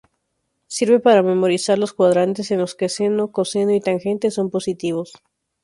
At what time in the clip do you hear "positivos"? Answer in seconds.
4.49-5.13